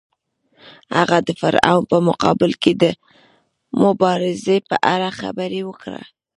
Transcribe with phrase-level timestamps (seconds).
[0.97, 2.85] هغه د فرعون په مقابل کې د
[3.81, 6.03] مبارزې په اړه خبرې وکړې.